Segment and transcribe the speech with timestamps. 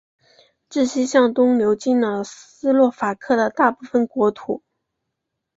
[0.67, 4.63] 自西向东流经了斯洛伐克的大部分国土。